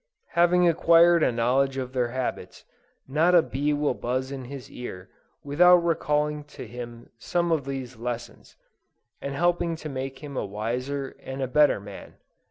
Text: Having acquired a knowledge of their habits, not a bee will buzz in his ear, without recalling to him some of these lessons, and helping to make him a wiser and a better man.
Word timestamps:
Having 0.29 0.67
acquired 0.67 1.21
a 1.21 1.31
knowledge 1.31 1.77
of 1.77 1.93
their 1.93 2.07
habits, 2.07 2.65
not 3.07 3.35
a 3.35 3.43
bee 3.43 3.71
will 3.71 3.93
buzz 3.93 4.31
in 4.31 4.45
his 4.45 4.67
ear, 4.71 5.11
without 5.43 5.75
recalling 5.75 6.43
to 6.45 6.65
him 6.65 7.11
some 7.19 7.51
of 7.51 7.65
these 7.65 7.97
lessons, 7.97 8.55
and 9.21 9.35
helping 9.35 9.75
to 9.75 9.89
make 9.89 10.17
him 10.23 10.35
a 10.35 10.43
wiser 10.43 11.15
and 11.21 11.39
a 11.39 11.47
better 11.47 11.79
man. 11.79 12.15